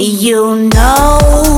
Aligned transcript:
You 0.00 0.54
know 0.54 1.57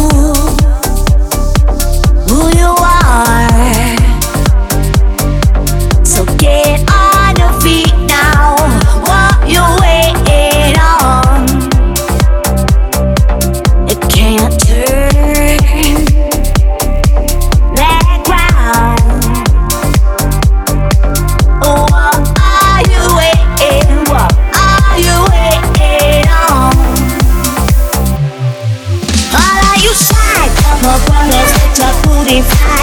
Chief. 32.30 32.79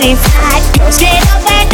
45 0.00 0.72
Don't 0.78 0.94
of 0.94 1.44
up 1.44 1.69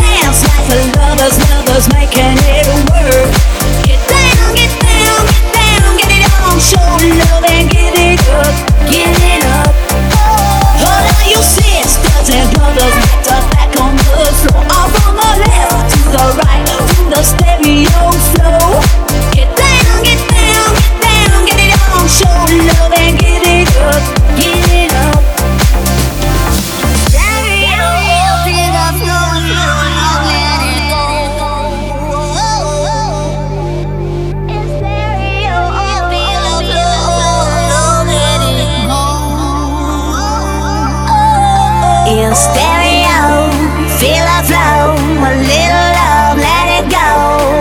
stereo. 42.36 43.48
Feel 43.96 44.26
a 44.28 44.40
flow, 44.44 44.92
a 44.92 45.32
little 45.40 45.88
love, 45.96 46.36
let 46.36 46.66
it 46.78 46.86
go, 46.92 47.08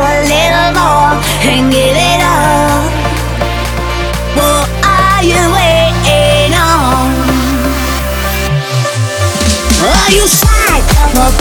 a 0.04 0.16
little 0.28 0.70
more, 0.76 1.16
and 1.48 1.72
give 1.72 1.96
it. 1.96 2.16
What 4.36 4.68
are 4.84 5.24
you 5.24 5.42
waiting 5.56 6.52
on? 6.54 7.08
Are 9.80 10.12
you 10.12 10.28
shy? 10.28 10.84
More. 11.16 11.32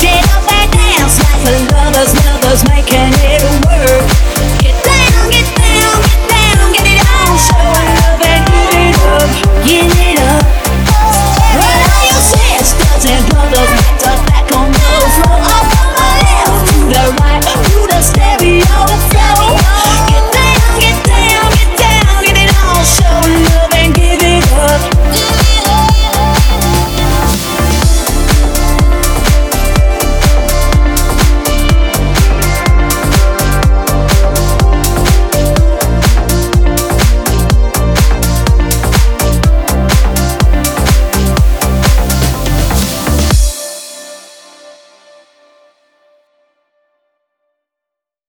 Get 0.00 0.22
up 0.36 0.52
and 0.52 0.70
dance 0.70 1.18
like 1.18 1.42
the 1.44 1.54
lovers, 1.74 2.12
lovers 2.26 2.62
making 2.68 3.12
it 3.24 3.42
work. 3.64 3.67